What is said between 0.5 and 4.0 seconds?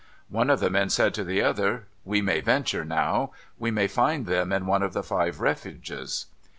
the men said to the other:' We may venture now. We may